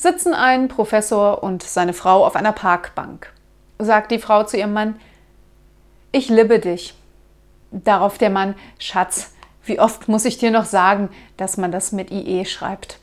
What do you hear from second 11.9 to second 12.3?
mit